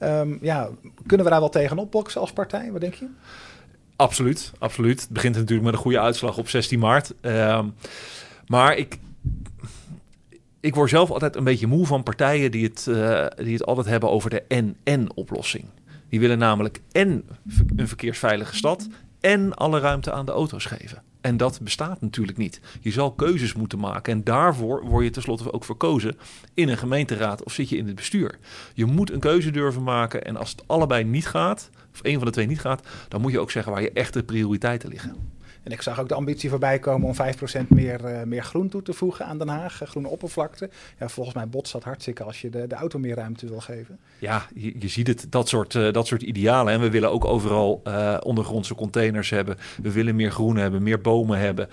Um, 0.00 0.38
ja, 0.40 0.68
kunnen 1.06 1.26
we 1.26 1.32
daar 1.32 1.40
wel 1.40 1.48
tegenop 1.48 1.90
boksen 1.90 2.20
als 2.20 2.32
partij? 2.32 2.72
Wat 2.72 2.80
denk 2.80 2.94
je? 2.94 3.06
Absoluut, 3.96 4.52
absoluut. 4.58 5.00
Het 5.00 5.10
begint 5.10 5.34
natuurlijk 5.34 5.64
met 5.64 5.74
een 5.74 5.80
goede 5.80 6.00
uitslag 6.00 6.38
op 6.38 6.48
16 6.48 6.78
maart. 6.78 7.14
Uh, 7.22 7.64
maar 8.46 8.76
ik, 8.76 8.98
ik 10.60 10.74
word 10.74 10.90
zelf 10.90 11.10
altijd 11.10 11.36
een 11.36 11.44
beetje 11.44 11.66
moe 11.66 11.86
van 11.86 12.02
partijen 12.02 12.50
die 12.50 12.64
het, 12.64 12.86
uh, 12.88 13.26
die 13.36 13.52
het 13.52 13.66
altijd 13.66 13.86
hebben 13.86 14.10
over 14.10 14.30
de 14.30 14.42
en-en-oplossing. 14.42 15.64
Die 16.08 16.20
willen 16.20 16.38
namelijk 16.38 16.80
en 16.92 17.24
een 17.76 17.88
verkeersveilige 17.88 18.56
stad 18.56 18.88
en 19.20 19.54
alle 19.54 19.78
ruimte 19.78 20.12
aan 20.12 20.26
de 20.26 20.32
auto's 20.32 20.64
geven. 20.64 21.02
En 21.24 21.36
dat 21.36 21.60
bestaat 21.62 22.00
natuurlijk 22.00 22.38
niet. 22.38 22.60
Je 22.80 22.90
zal 22.90 23.12
keuzes 23.12 23.54
moeten 23.54 23.78
maken. 23.78 24.12
En 24.12 24.24
daarvoor 24.24 24.84
word 24.86 25.04
je 25.04 25.10
tenslotte 25.10 25.52
ook 25.52 25.64
verkozen 25.64 26.16
in 26.54 26.68
een 26.68 26.78
gemeenteraad 26.78 27.44
of 27.44 27.52
zit 27.52 27.68
je 27.68 27.76
in 27.76 27.86
het 27.86 27.94
bestuur. 27.94 28.38
Je 28.74 28.84
moet 28.84 29.10
een 29.10 29.20
keuze 29.20 29.50
durven 29.50 29.82
maken. 29.82 30.24
En 30.24 30.36
als 30.36 30.50
het 30.50 30.62
allebei 30.66 31.04
niet 31.04 31.26
gaat, 31.26 31.70
of 31.92 32.00
een 32.02 32.16
van 32.16 32.24
de 32.24 32.32
twee 32.32 32.46
niet 32.46 32.60
gaat, 32.60 32.86
dan 33.08 33.20
moet 33.20 33.32
je 33.32 33.40
ook 33.40 33.50
zeggen 33.50 33.72
waar 33.72 33.82
je 33.82 33.92
echte 33.92 34.22
prioriteiten 34.22 34.88
liggen. 34.88 35.33
En 35.64 35.72
ik 35.72 35.82
zag 35.82 36.00
ook 36.00 36.08
de 36.08 36.14
ambitie 36.14 36.50
voorbij 36.50 36.78
komen 36.78 37.08
om 37.08 37.14
5% 37.14 37.68
meer, 37.68 38.00
uh, 38.04 38.22
meer 38.22 38.44
groen 38.44 38.68
toe 38.68 38.82
te 38.82 38.92
voegen 38.92 39.26
aan 39.26 39.38
Den 39.38 39.48
Haag. 39.48 39.82
Uh, 39.82 39.88
groene 39.88 40.08
oppervlakte. 40.08 40.70
Ja, 40.98 41.08
volgens 41.08 41.34
mij 41.34 41.48
botst 41.48 41.72
dat 41.72 41.84
hartstikke 41.84 42.22
als 42.22 42.40
je 42.40 42.50
de, 42.50 42.66
de 42.66 42.74
auto 42.74 42.98
meer 42.98 43.14
ruimte 43.14 43.46
wil 43.46 43.60
geven. 43.60 43.98
Ja, 44.18 44.46
je, 44.54 44.74
je 44.78 44.88
ziet 44.88 45.06
het, 45.06 45.26
dat 45.30 45.48
soort, 45.48 45.74
uh, 45.74 45.92
dat 45.92 46.06
soort 46.06 46.22
idealen. 46.22 46.72
En 46.72 46.80
we 46.80 46.90
willen 46.90 47.10
ook 47.10 47.24
overal 47.24 47.82
ondergrondse 48.22 48.74
containers 48.74 49.30
hebben. 49.30 49.56
We 49.82 49.92
willen 49.92 50.16
meer 50.16 50.30
groen 50.30 50.56
hebben, 50.56 50.82
meer 50.82 51.00
bomen 51.00 51.38
hebben. 51.38 51.68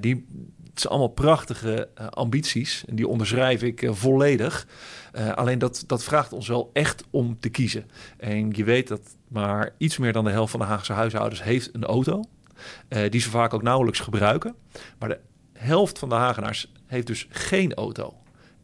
die, 0.00 0.26
het 0.70 0.80
zijn 0.80 0.92
allemaal 0.92 1.08
prachtige 1.08 1.88
ambities. 2.10 2.84
En 2.86 2.96
die 2.96 3.08
onderschrijf 3.08 3.62
ik 3.62 3.88
volledig. 3.90 4.66
alleen 5.34 5.58
dat, 5.58 5.84
dat 5.86 6.04
vraagt 6.04 6.32
ons 6.32 6.48
wel 6.48 6.70
echt 6.72 7.04
om 7.10 7.36
te 7.40 7.48
kiezen. 7.48 7.84
En 8.16 8.50
je 8.52 8.64
weet 8.64 8.88
dat 8.88 9.00
maar 9.28 9.74
iets 9.78 9.98
meer 9.98 10.12
dan 10.12 10.24
de 10.24 10.30
helft 10.30 10.50
van 10.50 10.60
de 10.60 10.66
Haagse 10.66 10.92
huishoudens 10.92 11.42
heeft 11.42 11.70
een 11.72 11.84
auto. 11.84 12.24
Uh, 12.88 13.10
die 13.10 13.20
ze 13.20 13.30
vaak 13.30 13.54
ook 13.54 13.62
nauwelijks 13.62 14.00
gebruiken. 14.00 14.54
Maar 14.98 15.08
de 15.08 15.20
helft 15.52 15.98
van 15.98 16.08
de 16.08 16.14
Hagenaars 16.14 16.72
heeft 16.86 17.06
dus 17.06 17.26
geen 17.30 17.74
auto. 17.74 18.14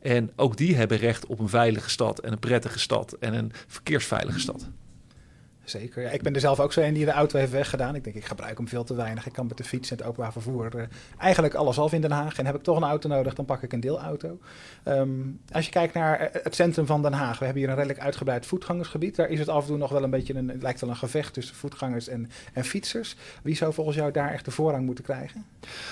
En 0.01 0.33
ook 0.37 0.57
die 0.57 0.77
hebben 0.77 0.99
recht 0.99 1.27
op 1.27 1.39
een 1.39 1.49
veilige 1.49 1.91
stad 1.91 2.19
en 2.19 2.33
een 2.33 2.39
prettige 2.39 2.79
stad 2.79 3.13
en 3.13 3.35
een 3.35 3.53
verkeersveilige 3.67 4.41
stad. 4.41 4.69
Zeker. 5.67 6.03
Ja, 6.03 6.11
ik 6.11 6.23
ben 6.23 6.35
er 6.35 6.41
zelf 6.41 6.61
ook 6.61 6.73
zo 6.73 6.81
een 6.81 6.95
die 6.95 7.05
de 7.05 7.11
auto 7.11 7.39
heeft 7.39 7.51
weggedaan. 7.51 7.95
Ik 7.95 8.05
denk, 8.05 8.17
ik 8.17 8.25
gebruik 8.25 8.57
hem 8.57 8.69
veel 8.69 8.85
te 8.85 8.95
weinig. 8.95 9.27
Ik 9.27 9.33
kan 9.33 9.47
met 9.47 9.57
de 9.57 9.65
fiets 9.65 9.91
en 9.91 9.97
het 9.97 10.07
openbaar 10.07 10.33
vervoer 10.33 10.77
uh, 10.77 10.83
eigenlijk 11.19 11.55
alles 11.55 11.79
af 11.79 11.93
in 11.93 12.01
Den 12.01 12.11
Haag. 12.11 12.39
En 12.39 12.47
heb 12.47 12.55
ik 12.55 12.63
toch 12.63 12.77
een 12.77 12.83
auto 12.83 13.09
nodig, 13.09 13.35
dan 13.35 13.45
pak 13.45 13.63
ik 13.63 13.73
een 13.73 13.81
deelauto. 13.81 14.39
Um, 14.85 15.41
als 15.53 15.65
je 15.65 15.71
kijkt 15.71 15.95
naar 15.95 16.31
het 16.33 16.55
centrum 16.55 16.87
van 16.87 17.03
Den 17.03 17.13
Haag. 17.13 17.39
We 17.39 17.45
hebben 17.45 17.63
hier 17.63 17.71
een 17.71 17.79
redelijk 17.79 18.01
uitgebreid 18.01 18.47
voetgangersgebied. 18.47 19.17
Daar 19.17 19.29
is 19.29 19.39
het 19.39 19.49
af 19.49 19.63
en 19.63 19.69
toe 19.69 19.77
nog 19.77 19.91
wel 19.91 20.03
een 20.03 20.11
beetje 20.11 20.35
een, 20.35 20.49
het 20.49 20.63
lijkt 20.63 20.81
wel 20.81 20.91
een 20.91 20.97
gevecht 20.97 21.33
tussen 21.33 21.57
voetgangers 21.57 22.09
en, 22.09 22.31
en 22.53 22.65
fietsers. 22.65 23.17
Wie 23.43 23.57
zou 23.57 23.73
volgens 23.73 23.97
jou 23.97 24.13
daar 24.13 24.33
echt 24.33 24.45
de 24.45 24.51
voorrang 24.51 24.87
moeten 24.87 25.05
krijgen? 25.05 25.47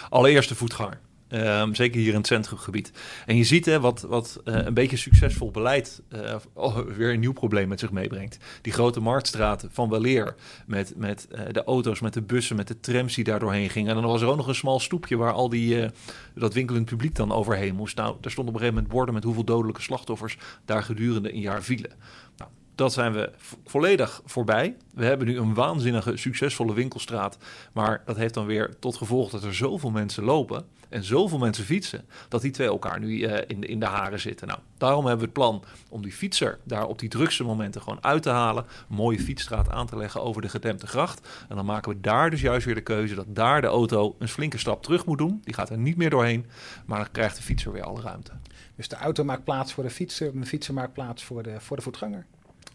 Allereerst 0.08 0.48
de 0.48 0.54
voetganger. 0.54 0.98
Um, 1.34 1.74
zeker 1.74 2.00
hier 2.00 2.10
in 2.10 2.18
het 2.18 2.26
centrumgebied. 2.26 2.92
En 3.26 3.36
je 3.36 3.44
ziet 3.44 3.66
hè, 3.66 3.80
wat, 3.80 4.00
wat 4.00 4.40
uh, 4.44 4.54
een 4.64 4.74
beetje 4.74 4.96
succesvol 4.96 5.50
beleid 5.50 6.02
uh, 6.08 6.34
oh, 6.52 6.78
weer 6.78 7.12
een 7.12 7.20
nieuw 7.20 7.32
probleem 7.32 7.68
met 7.68 7.80
zich 7.80 7.90
meebrengt. 7.90 8.38
Die 8.62 8.72
grote 8.72 9.00
marktstraten 9.00 9.70
van 9.72 9.90
Weleer 9.90 10.34
met, 10.66 10.94
met 10.96 11.28
uh, 11.32 11.40
de 11.52 11.64
auto's, 11.64 12.00
met 12.00 12.12
de 12.12 12.22
bussen, 12.22 12.56
met 12.56 12.68
de 12.68 12.80
trams 12.80 13.14
die 13.14 13.24
daar 13.24 13.38
doorheen 13.38 13.70
gingen. 13.70 13.94
En 13.94 14.02
dan 14.02 14.10
was 14.10 14.22
er 14.22 14.28
ook 14.28 14.36
nog 14.36 14.46
een 14.46 14.54
smal 14.54 14.80
stoepje 14.80 15.16
waar 15.16 15.32
al 15.32 15.48
die, 15.48 15.86
dat 16.34 16.54
winkelend 16.54 16.84
publiek 16.84 17.14
dan 17.14 17.32
overheen 17.32 17.74
moest. 17.74 17.96
Nou, 17.96 18.16
daar 18.20 18.30
stond 18.30 18.48
op 18.48 18.54
een 18.54 18.60
gegeven 18.60 18.74
moment 18.74 18.94
borden 18.94 19.14
met 19.14 19.24
hoeveel 19.24 19.44
dodelijke 19.44 19.82
slachtoffers 19.82 20.38
daar 20.64 20.82
gedurende 20.82 21.34
een 21.34 21.40
jaar 21.40 21.62
vielen. 21.62 21.90
Nou, 22.36 22.50
dat 22.74 22.92
zijn 22.92 23.12
we 23.12 23.30
volledig 23.64 24.22
voorbij. 24.24 24.76
We 24.94 25.04
hebben 25.04 25.26
nu 25.26 25.38
een 25.38 25.54
waanzinnige, 25.54 26.16
succesvolle 26.16 26.74
winkelstraat. 26.74 27.38
Maar 27.72 28.02
dat 28.04 28.16
heeft 28.16 28.34
dan 28.34 28.46
weer 28.46 28.78
tot 28.78 28.96
gevolg 28.96 29.30
dat 29.30 29.44
er 29.44 29.54
zoveel 29.54 29.90
mensen 29.90 30.24
lopen 30.24 30.64
en 30.88 31.04
zoveel 31.04 31.38
mensen 31.38 31.64
fietsen, 31.64 32.04
dat 32.28 32.42
die 32.42 32.50
twee 32.50 32.66
elkaar 32.66 33.00
nu 33.00 33.08
uh, 33.08 33.38
in, 33.46 33.60
de, 33.60 33.66
in 33.66 33.80
de 33.80 33.86
haren 33.86 34.20
zitten. 34.20 34.46
Nou, 34.46 34.60
daarom 34.78 35.06
hebben 35.06 35.18
we 35.18 35.24
het 35.24 35.32
plan 35.32 35.64
om 35.88 36.02
die 36.02 36.12
fietser 36.12 36.58
daar 36.64 36.86
op 36.86 36.98
die 36.98 37.08
drukste 37.08 37.44
momenten 37.44 37.82
gewoon 37.82 38.04
uit 38.04 38.22
te 38.22 38.30
halen. 38.30 38.64
Mooie 38.88 39.20
fietsstraat 39.20 39.70
aan 39.70 39.86
te 39.86 39.96
leggen 39.96 40.22
over 40.22 40.42
de 40.42 40.48
gedempte 40.48 40.86
gracht. 40.86 41.28
En 41.48 41.56
dan 41.56 41.64
maken 41.64 41.92
we 41.92 42.00
daar 42.00 42.30
dus 42.30 42.40
juist 42.40 42.66
weer 42.66 42.74
de 42.74 42.80
keuze 42.80 43.14
dat 43.14 43.26
daar 43.28 43.60
de 43.60 43.66
auto 43.66 44.16
een 44.18 44.28
flinke 44.28 44.58
stap 44.58 44.82
terug 44.82 45.06
moet 45.06 45.18
doen. 45.18 45.40
Die 45.44 45.54
gaat 45.54 45.70
er 45.70 45.78
niet 45.78 45.96
meer 45.96 46.10
doorheen, 46.10 46.46
maar 46.86 46.98
dan 46.98 47.10
krijgt 47.12 47.36
de 47.36 47.42
fietser 47.42 47.72
weer 47.72 47.82
alle 47.82 48.00
ruimte. 48.00 48.32
Dus 48.76 48.88
de 48.88 48.96
auto 48.96 49.24
maakt 49.24 49.44
plaats 49.44 49.72
voor 49.72 49.84
de 49.84 49.90
fietser 49.90 50.40
de 50.40 50.46
fietser 50.46 50.74
maakt 50.74 50.92
plaats 50.92 51.24
voor 51.24 51.42
de, 51.42 51.60
voor 51.60 51.76
de 51.76 51.82
voetganger. 51.82 52.26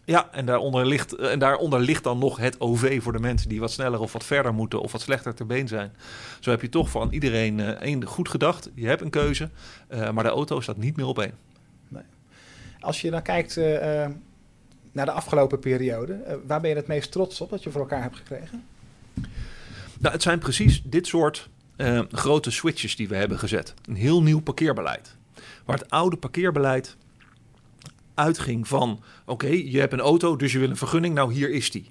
Ja, 0.04 0.28
en 0.32 0.46
daaronder, 0.46 0.86
ligt, 0.86 1.14
en 1.14 1.38
daaronder 1.38 1.80
ligt 1.80 2.04
dan 2.04 2.18
nog 2.18 2.36
het 2.36 2.60
OV 2.60 3.02
voor 3.02 3.12
de 3.12 3.18
mensen 3.18 3.48
die 3.48 3.60
wat 3.60 3.70
sneller 3.70 4.00
of 4.00 4.12
wat 4.12 4.24
verder 4.24 4.54
moeten 4.54 4.80
of 4.80 4.92
wat 4.92 5.00
slechter 5.00 5.34
ter 5.34 5.46
been 5.46 5.68
zijn. 5.68 5.92
Zo 6.40 6.50
heb 6.50 6.60
je 6.60 6.68
toch 6.68 6.90
van 6.90 7.12
iedereen 7.12 7.58
uh, 7.58 7.68
één 7.68 8.06
goed 8.06 8.28
gedacht. 8.28 8.70
Je 8.74 8.86
hebt 8.86 9.00
een 9.00 9.10
keuze, 9.10 9.50
uh, 9.90 10.10
maar 10.10 10.24
de 10.24 10.30
auto 10.30 10.60
staat 10.60 10.76
niet 10.76 10.96
meer 10.96 11.06
op 11.06 11.18
één. 11.18 11.34
Nee. 11.88 12.02
Als 12.80 13.00
je 13.00 13.10
dan 13.10 13.22
kijkt 13.22 13.56
uh, 13.56 13.64
naar 14.92 15.06
de 15.06 15.10
afgelopen 15.10 15.58
periode, 15.58 16.40
waar 16.46 16.60
ben 16.60 16.70
je 16.70 16.76
het 16.76 16.86
meest 16.86 17.12
trots 17.12 17.40
op 17.40 17.50
dat 17.50 17.62
je 17.62 17.70
voor 17.70 17.80
elkaar 17.80 18.02
hebt 18.02 18.16
gekregen? 18.16 18.64
Nou, 19.98 20.14
het 20.14 20.22
zijn 20.22 20.38
precies 20.38 20.82
dit 20.84 21.06
soort 21.06 21.48
grote 22.10 22.50
switches 22.50 22.96
die 22.96 23.08
we 23.08 23.16
hebben 23.16 23.38
gezet. 23.38 23.74
Een 23.88 23.96
heel 23.96 24.22
nieuw 24.22 24.40
parkeerbeleid. 24.40 25.16
Waar 25.64 25.78
het 25.78 25.90
oude 25.90 26.16
parkeerbeleid 26.16 26.96
uitging 28.20 28.68
van: 28.68 29.02
oké, 29.26 29.46
je 29.46 29.78
hebt 29.78 29.92
een 29.92 30.00
auto, 30.00 30.36
dus 30.36 30.52
je 30.52 30.58
wil 30.58 30.70
een 30.70 30.76
vergunning, 30.76 31.14
nou 31.14 31.32
hier 31.32 31.50
is 31.50 31.70
die. 31.70 31.90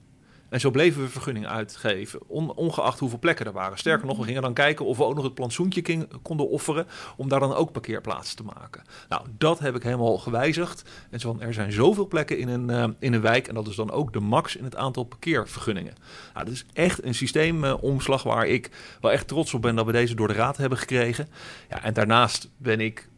En 0.49 0.59
zo 0.59 0.71
bleven 0.71 1.01
we 1.01 1.07
vergunningen 1.07 1.49
uitgeven, 1.49 2.27
ongeacht 2.55 2.99
hoeveel 2.99 3.19
plekken 3.19 3.45
er 3.45 3.51
waren. 3.51 3.77
Sterker 3.77 4.07
nog, 4.07 4.17
we 4.17 4.23
gingen 4.23 4.41
dan 4.41 4.53
kijken 4.53 4.85
of 4.85 4.97
we 4.97 5.03
ook 5.03 5.15
nog 5.15 5.23
het 5.23 5.33
plantsoentje 5.33 6.07
konden 6.21 6.49
offeren 6.49 6.87
om 7.17 7.29
daar 7.29 7.39
dan 7.39 7.53
ook 7.53 7.71
parkeerplaatsen 7.71 8.35
te 8.35 8.43
maken. 8.43 8.83
Nou, 9.09 9.25
dat 9.37 9.59
heb 9.59 9.75
ik 9.75 9.83
helemaal 9.83 10.17
gewijzigd. 10.17 10.89
En 11.09 11.19
zo, 11.19 11.37
er 11.39 11.53
zijn 11.53 11.71
zoveel 11.71 12.07
plekken 12.07 12.37
in 12.37 12.47
een, 12.47 12.69
uh, 12.69 12.87
in 12.99 13.13
een 13.13 13.21
wijk 13.21 13.47
en 13.47 13.55
dat 13.55 13.67
is 13.67 13.75
dan 13.75 13.91
ook 13.91 14.13
de 14.13 14.19
max 14.19 14.55
in 14.55 14.63
het 14.63 14.75
aantal 14.75 15.03
parkeervergunningen. 15.03 15.93
Nou, 16.33 16.45
dat 16.45 16.53
is 16.53 16.65
echt 16.73 17.03
een 17.03 17.15
systeemomslag 17.15 18.23
waar 18.23 18.47
ik 18.47 18.69
wel 19.01 19.11
echt 19.11 19.27
trots 19.27 19.53
op 19.53 19.61
ben 19.61 19.75
dat 19.75 19.85
we 19.85 19.91
deze 19.91 20.15
door 20.15 20.27
de 20.27 20.33
raad 20.33 20.57
hebben 20.57 20.77
gekregen. 20.77 21.27
Ja, 21.69 21.83
en 21.83 21.93
daarnaast 21.93 22.49
ben 22.57 22.79
ik 22.79 23.09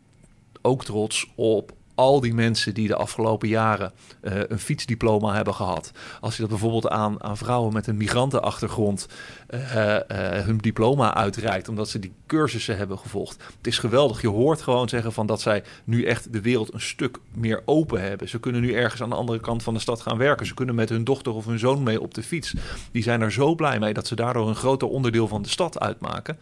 ook 0.62 0.84
trots 0.86 1.32
op 1.36 1.72
al 2.01 2.20
die 2.20 2.34
mensen 2.34 2.74
die 2.74 2.88
de 2.88 2.96
afgelopen 2.96 3.48
jaren 3.48 3.91
uh, 4.22 4.34
een 4.48 4.60
fietsdiploma 4.60 5.34
hebben 5.34 5.53
gehad. 5.53 5.91
Als 6.20 6.36
je 6.36 6.41
dat 6.41 6.50
bijvoorbeeld 6.50 6.89
aan, 6.89 7.24
aan 7.24 7.38
vrouwen 7.38 7.74
met 7.74 7.88
een 7.88 7.98
migrantenachtergrond 7.98 9.08
uh, 9.50 9.60
uh, 9.62 10.00
hun 10.29 10.58
diploma 10.58 11.13
uitreikt, 11.13 11.70
omdat 11.70 11.89
ze 11.89 12.00
die 12.00 12.13
cursussen 12.27 12.77
hebben 12.77 12.98
gevolgd. 12.98 13.43
Het 13.58 13.67
is 13.67 13.79
geweldig. 13.79 14.22
Je 14.22 14.27
hoort 14.27 14.62
gewoon 14.62 14.89
zeggen 14.89 15.13
van 15.13 15.25
dat 15.25 15.41
zij 15.41 15.63
nu 15.84 16.03
echt 16.03 16.34
de 16.34 16.41
wereld 16.41 16.74
een 16.74 16.81
stuk 16.81 17.17
meer 17.34 17.62
open 17.65 18.01
hebben. 18.01 18.29
Ze 18.29 18.39
kunnen 18.39 18.62
nu 18.62 18.74
ergens 18.74 19.01
aan 19.01 19.10
de 19.10 19.15
andere 19.15 19.39
kant 19.39 19.63
van 19.63 19.74
de 19.74 19.79
stad 19.79 20.01
gaan 20.01 20.17
werken. 20.17 20.46
Ze 20.46 20.53
kunnen 20.53 20.75
met 20.75 20.89
hun 20.89 21.03
dochter 21.03 21.34
of 21.34 21.46
hun 21.46 21.60
zoon 21.60 21.84
mee 21.84 22.01
op 22.01 22.13
de 22.13 22.24
fiets. 22.24 22.53
Die 22.91 23.03
zijn 23.03 23.22
er 23.22 23.31
zo 23.31 23.55
blij 23.55 23.79
mee 23.79 23.93
dat 23.93 24.08
ze 24.08 24.15
daardoor 24.15 24.48
een 24.48 24.55
groter 24.55 24.88
onderdeel 24.88 25.27
van 25.27 25.41
de 25.41 25.50
stad 25.50 25.79
uitmaken. 25.79 26.39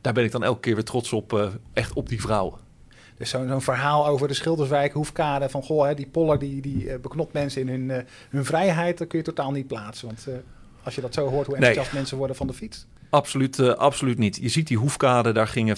daar 0.00 0.12
ben 0.12 0.24
ik 0.24 0.32
dan 0.32 0.44
elke 0.44 0.60
keer 0.60 0.74
weer 0.74 0.84
trots 0.84 1.12
op, 1.12 1.50
echt 1.72 1.92
op 1.92 2.08
die 2.08 2.20
vrouwen. 2.20 2.65
Dus 3.16 3.30
zo'n 3.30 3.62
verhaal 3.62 4.06
over 4.06 4.28
de 4.28 4.34
Schilderswijk, 4.34 4.92
Hoefkade, 4.92 5.48
van 5.48 5.62
goh, 5.62 5.86
hè, 5.86 5.94
die 5.94 6.06
poller 6.06 6.38
die, 6.38 6.60
die 6.60 6.84
uh, 6.84 6.94
beknopt 6.98 7.32
mensen 7.32 7.60
in 7.60 7.68
hun, 7.68 7.88
uh, 7.88 7.96
hun 8.30 8.44
vrijheid, 8.44 8.98
dat 8.98 9.08
kun 9.08 9.18
je 9.18 9.24
totaal 9.24 9.50
niet 9.50 9.66
plaatsen. 9.66 10.06
Want 10.06 10.26
uh, 10.28 10.34
als 10.82 10.94
je 10.94 11.00
dat 11.00 11.14
zo 11.14 11.28
hoort, 11.28 11.46
hoe 11.46 11.54
enthousiast 11.54 11.88
nee. 11.88 11.98
mensen 11.98 12.16
worden 12.16 12.36
van 12.36 12.46
de 12.46 12.52
fiets. 12.52 12.86
Absoluut, 13.10 13.58
uh, 13.58 13.72
absoluut 13.72 14.18
niet. 14.18 14.38
Je 14.40 14.48
ziet 14.48 14.66
die 14.66 14.76
hoefkade, 14.76 15.32
daar 15.32 15.48
gingen 15.48 15.76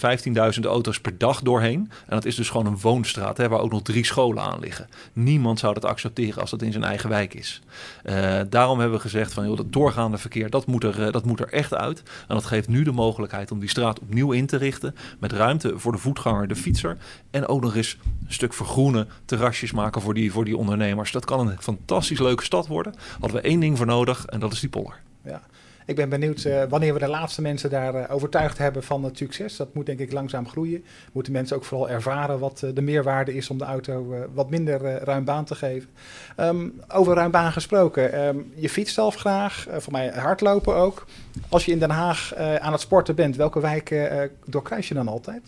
15.000 0.58 0.64
auto's 0.64 1.00
per 1.00 1.18
dag 1.18 1.42
doorheen. 1.42 1.90
En 2.06 2.14
dat 2.14 2.24
is 2.24 2.34
dus 2.34 2.50
gewoon 2.50 2.66
een 2.66 2.78
woonstraat 2.80 3.36
hè, 3.36 3.48
waar 3.48 3.60
ook 3.60 3.70
nog 3.70 3.82
drie 3.82 4.04
scholen 4.04 4.42
aan 4.42 4.60
liggen. 4.60 4.88
Niemand 5.12 5.58
zou 5.58 5.74
dat 5.74 5.84
accepteren 5.84 6.40
als 6.40 6.50
dat 6.50 6.62
in 6.62 6.72
zijn 6.72 6.84
eigen 6.84 7.08
wijk 7.08 7.34
is. 7.34 7.60
Uh, 8.04 8.40
daarom 8.48 8.78
hebben 8.78 8.96
we 8.96 9.02
gezegd 9.02 9.32
van 9.32 9.46
joh, 9.46 9.56
dat 9.56 9.72
doorgaande 9.72 10.18
verkeer, 10.18 10.50
dat 10.50 10.66
moet, 10.66 10.84
er, 10.84 11.00
uh, 11.00 11.12
dat 11.12 11.24
moet 11.24 11.40
er 11.40 11.52
echt 11.52 11.74
uit. 11.74 12.02
En 12.28 12.34
dat 12.34 12.44
geeft 12.44 12.68
nu 12.68 12.82
de 12.82 12.92
mogelijkheid 12.92 13.50
om 13.50 13.60
die 13.60 13.68
straat 13.68 14.00
opnieuw 14.00 14.32
in 14.32 14.46
te 14.46 14.56
richten. 14.56 14.94
Met 15.18 15.32
ruimte 15.32 15.78
voor 15.78 15.92
de 15.92 15.98
voetganger, 15.98 16.48
de 16.48 16.56
fietser. 16.56 16.96
En 17.30 17.46
ook 17.46 17.60
nog 17.60 17.76
eens 17.76 17.96
een 18.26 18.32
stuk 18.32 18.52
vergroenen, 18.52 19.08
terrasjes 19.24 19.72
maken 19.72 20.00
voor 20.00 20.14
die, 20.14 20.32
voor 20.32 20.44
die 20.44 20.56
ondernemers. 20.56 21.12
Dat 21.12 21.24
kan 21.24 21.48
een 21.48 21.56
fantastisch 21.60 22.18
leuke 22.18 22.44
stad 22.44 22.66
worden. 22.66 22.94
Hadden 23.20 23.42
we 23.42 23.48
één 23.48 23.60
ding 23.60 23.76
voor 23.76 23.86
nodig 23.86 24.26
en 24.26 24.40
dat 24.40 24.52
is 24.52 24.60
die 24.60 24.68
poller. 24.68 25.00
Ja. 25.24 25.42
Ik 25.88 25.96
ben 25.96 26.08
benieuwd 26.08 26.44
uh, 26.44 26.62
wanneer 26.68 26.92
we 26.92 26.98
de 26.98 27.08
laatste 27.08 27.42
mensen 27.42 27.70
daar 27.70 27.94
uh, 27.94 28.04
overtuigd 28.08 28.58
hebben 28.58 28.82
van 28.82 29.04
het 29.04 29.16
succes. 29.16 29.56
Dat 29.56 29.74
moet 29.74 29.86
denk 29.86 29.98
ik 29.98 30.12
langzaam 30.12 30.48
groeien. 30.48 30.84
Moeten 31.12 31.32
mensen 31.32 31.56
ook 31.56 31.64
vooral 31.64 31.88
ervaren 31.88 32.38
wat 32.38 32.62
uh, 32.64 32.70
de 32.74 32.82
meerwaarde 32.82 33.34
is 33.34 33.50
om 33.50 33.58
de 33.58 33.64
auto 33.64 34.26
wat 34.34 34.50
minder 34.50 34.80
ruim 35.04 35.24
baan 35.24 35.44
te 35.44 35.54
geven. 35.54 35.88
Um, 36.36 36.80
over 36.88 37.14
ruim 37.14 37.30
baan 37.30 37.52
gesproken. 37.52 38.26
Um, 38.26 38.52
je 38.54 38.68
fietst 38.68 38.94
zelf 38.94 39.14
graag, 39.14 39.66
voor 39.70 39.92
mij 39.92 40.08
hardlopen 40.08 40.74
ook. 40.74 41.06
Als 41.48 41.64
je 41.64 41.72
in 41.72 41.78
Den 41.78 41.90
Haag 41.90 42.34
aan 42.36 42.72
het 42.72 42.80
sporten 42.80 43.14
bent, 43.14 43.36
welke 43.36 43.60
wijken 43.60 44.30
doorkruis 44.46 44.88
je 44.88 44.94
dan 44.94 45.08
altijd? 45.08 45.42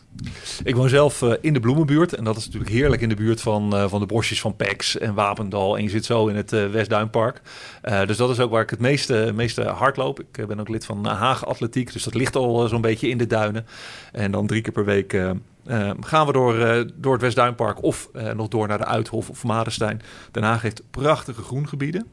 Ik 0.64 0.76
woon 0.76 0.88
zelf 0.88 1.22
in 1.40 1.52
de 1.52 1.60
Bloemenbuurt. 1.60 2.12
En 2.12 2.24
dat 2.24 2.36
is 2.36 2.44
natuurlijk 2.44 2.72
heerlijk 2.72 3.02
in 3.02 3.08
de 3.08 3.14
buurt 3.14 3.40
van, 3.40 3.88
van 3.88 4.00
de 4.00 4.06
bosjes 4.06 4.40
van 4.40 4.56
Pex 4.56 4.98
en 4.98 5.14
Wapendal. 5.14 5.76
En 5.76 5.82
je 5.82 5.88
zit 5.88 6.04
zo 6.04 6.26
in 6.26 6.36
het 6.36 6.50
Westduinpark. 6.50 7.40
dus 8.06 8.16
dat 8.16 8.30
is 8.30 8.40
ook 8.40 8.50
waar 8.50 8.62
ik 8.62 8.70
het 8.70 8.80
meeste, 8.80 9.32
meeste 9.34 9.62
hardloop. 9.62 10.20
Ik 10.20 10.46
ben 10.46 10.60
ook 10.60 10.68
lid 10.68 10.84
van 10.84 11.06
Haag 11.06 11.46
Atletiek, 11.46 11.92
dus 11.92 12.02
dat 12.02 12.14
ligt 12.14 12.36
al 12.36 12.68
zo'n 12.68 12.80
beetje 12.80 13.08
in 13.08 13.18
de 13.18 13.26
duinen. 13.26 13.66
En 14.12 14.30
dan 14.30 14.46
drie 14.46 14.62
keer 14.62 14.72
per 14.72 14.84
week 14.84 15.18
uh, 15.66 15.90
gaan 16.00 16.26
we 16.26 16.32
door, 16.32 16.54
uh, 16.54 16.84
door 16.94 17.12
het 17.12 17.22
Westduinpark 17.22 17.82
of 17.82 18.08
nog 18.34 18.48
door 18.48 18.68
naar 18.68 18.78
de 18.78 18.84
Uithof 18.84 19.30
of 19.30 19.44
Madenstein. 19.44 20.00
Den 20.30 20.42
Haag 20.42 20.62
heeft 20.62 20.82
prachtige 20.90 21.42
groengebieden. 21.42 22.06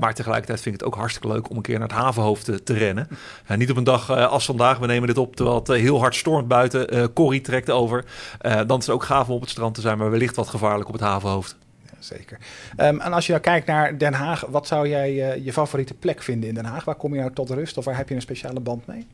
maar 0.00 0.14
tegelijkertijd 0.14 0.60
vind 0.60 0.74
ik 0.74 0.80
het 0.80 0.90
ook 0.90 0.98
hartstikke 0.98 1.28
leuk 1.28 1.50
om 1.50 1.56
een 1.56 1.62
keer 1.62 1.78
naar 1.78 1.88
het 1.88 1.96
havenhoofd 1.96 2.66
te, 2.66 2.74
rennen. 2.74 3.08
niet 3.56 3.70
op 3.70 3.76
een 3.76 3.84
dag 3.84 4.10
als 4.10 4.44
vandaag, 4.44 4.78
we 4.78 4.86
nemen 4.86 5.08
dit 5.08 5.18
op 5.18 5.36
terwijl 5.36 5.58
het 5.58 5.68
heel 5.68 5.98
hard 5.98 6.14
stormt 6.14 6.48
buiten. 6.48 7.12
Corrie 7.12 7.40
trekt 7.40 7.70
over. 7.70 8.04
dan 8.40 8.78
is 8.78 8.86
het 8.86 8.94
ook 8.94 9.04
gaaf 9.04 9.28
om 9.28 9.34
op 9.34 9.40
het 9.40 9.50
strand 9.50 9.74
te 9.74 9.80
zijn, 9.80 9.98
maar 9.98 10.10
wellicht 10.10 10.36
wat 10.36 10.48
gevaarlijk 10.48 10.88
op 10.88 10.94
het 10.94 11.02
havenhoofd 11.02 11.56
zeker. 12.04 12.38
Um, 12.76 13.00
en 13.00 13.12
als 13.12 13.26
je 13.26 13.32
nou 13.32 13.44
kijkt 13.44 13.66
naar 13.66 13.98
Den 13.98 14.12
Haag, 14.12 14.40
wat 14.48 14.66
zou 14.66 14.88
jij 14.88 15.40
je 15.42 15.52
favoriete 15.52 15.94
plek 15.94 16.22
vinden 16.22 16.48
in 16.48 16.54
Den 16.54 16.64
Haag? 16.64 16.84
Waar 16.84 16.94
kom 16.94 17.14
je 17.14 17.20
nou 17.20 17.32
tot 17.32 17.50
rust 17.50 17.76
of 17.76 17.84
waar 17.84 17.96
heb 17.96 18.08
je 18.08 18.14
een 18.14 18.20
speciale 18.20 18.60
band 18.60 18.86
mee? 18.86 19.06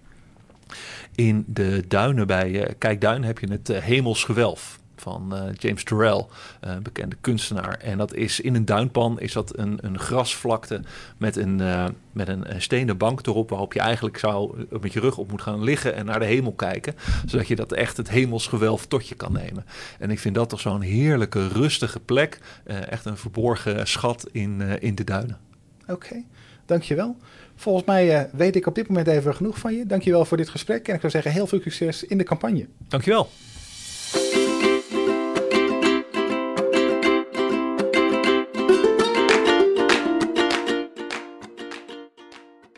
In 1.15 1.45
de 1.47 1.85
duinen 1.89 2.27
bij 2.27 2.51
uh, 2.51 2.65
Kijkduin 2.79 3.25
heb 3.25 3.39
je 3.39 3.51
het 3.51 3.71
uh, 3.71 3.79
Hemelsgewelf 3.79 4.81
van 5.01 5.31
uh, 5.33 5.55
James 5.59 5.85
Turrell, 5.85 6.27
uh, 6.65 6.77
bekende 6.83 7.17
kunstenaar. 7.21 7.75
En 7.79 7.99
dat 7.99 8.15
is 8.15 8.41
in 8.41 8.55
een 8.55 8.65
duinpan 8.65 9.21
is 9.21 9.33
dat 9.33 9.59
een, 9.59 9.79
een 9.81 9.99
grasvlakte 9.99 10.81
met 11.17 11.37
een, 11.37 11.59
uh, 11.61 11.85
met 12.13 12.29
een, 12.29 12.45
stenen 12.59 12.97
bank 12.97 13.27
erop, 13.27 13.51
waarop 13.51 13.73
je 13.73 13.81
eigenlijk 13.81 14.19
zou 14.19 14.67
met 14.81 14.93
je 14.93 15.01
rug 15.01 15.17
op 15.17 15.31
moet 15.31 15.43
gaan 15.43 15.63
liggen 15.63 15.95
en 15.95 16.07
naar 16.07 16.19
de 16.19 16.25
hemel 16.25 16.53
kijken, 16.53 16.95
zodat 17.27 17.49
je 17.49 17.57
dat 17.57 17.73
echt 17.73 17.97
het 17.97 18.11
hemelsgewelf 18.11 18.87
tot 18.87 19.09
je 19.09 19.15
kan 19.15 19.33
nemen. 19.33 19.65
En 19.99 20.11
ik 20.11 20.19
vind 20.19 20.35
dat 20.35 20.49
toch 20.49 20.61
zo'n 20.61 20.81
heerlijke, 20.81 21.49
rustige 21.49 22.01
plek, 22.01 22.39
echt 22.65 23.05
een 23.05 23.17
verborgen 23.17 23.87
schat 23.87 24.29
in, 24.33 24.61
in 24.81 24.95
de 24.95 25.05
duinen. 25.05 25.39
Oké, 25.87 26.25
dankjewel. 26.67 27.17
Volgens 27.61 27.87
mij 27.87 28.29
weet 28.33 28.57
ik 28.57 28.67
op 28.67 28.75
dit 28.75 28.89
moment 28.89 29.07
even 29.07 29.35
genoeg 29.35 29.59
van 29.59 29.75
je. 29.75 29.87
Dankjewel 29.87 30.25
voor 30.25 30.37
dit 30.37 30.49
gesprek 30.49 30.89
en 30.89 30.95
ik 30.95 31.01
zou 31.01 31.13
zeggen 31.13 31.33
heel 31.33 31.47
veel 31.47 31.61
succes 31.61 32.05
in 32.05 32.19
de 32.19 32.25
campagne. 32.25 32.67
Dankjewel. 32.89 33.29